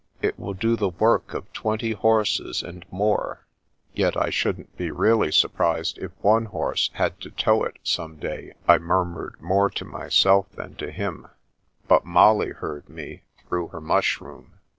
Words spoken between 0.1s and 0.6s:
It will